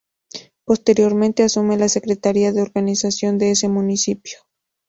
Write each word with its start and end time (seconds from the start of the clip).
Posteriormente, 0.65 1.43
asume 1.43 1.77
la 1.77 1.87
Secretaría 1.87 2.51
de 2.51 2.63
Organización 2.63 3.37
de 3.37 3.51
ese 3.51 3.69
municipio. 3.69 4.39